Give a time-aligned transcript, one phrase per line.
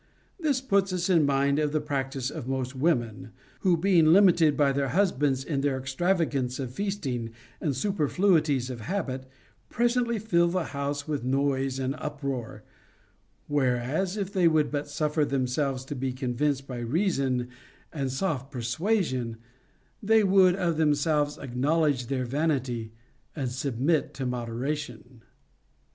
[0.39, 4.71] This puts us in mind of the practice of most women, who, being limited by
[4.71, 7.29] their husbands in their extrava gances of feasting
[7.61, 9.27] and superfluities of habit,
[9.69, 12.63] presently fill the house with noise and uproar;
[13.47, 17.49] whereas, if they would but suffer themselves to be convinced by reason
[17.93, 19.37] and soft persuasion,
[20.01, 22.91] they would of themselves acknowledge their vanity
[23.35, 25.21] and submit to moderation.